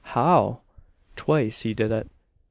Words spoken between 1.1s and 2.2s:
"Twice he did it.